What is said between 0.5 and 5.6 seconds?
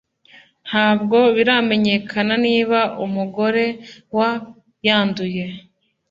ntabwo biramenyekana niba umugore wa yanduye